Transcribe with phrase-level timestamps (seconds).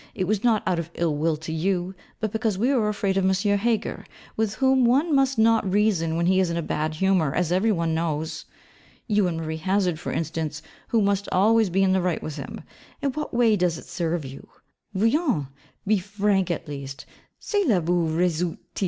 [0.15, 3.23] It was not out of ill will to you, but because we were afraid of
[3.23, 3.35] M.
[3.59, 4.03] Heger,
[4.35, 7.71] with whom one must not reason when he is in a bad humour, as every
[7.71, 8.45] one knows.
[9.05, 12.61] You and Marie Hazard, for instance, who must always be in the right with him,
[12.99, 14.47] in what way does it serve you?
[14.95, 15.45] Voyons:
[15.85, 17.05] be frank; at least:
[17.39, 18.79] _cela vous réussit il?